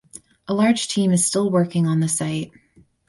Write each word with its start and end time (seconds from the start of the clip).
A 0.47 0.55
large 0.55 0.87
team 0.87 1.11
is 1.11 1.27
still 1.27 1.51
working 1.51 1.85
on 1.85 1.99
the 1.99 2.07
site. 2.09 2.51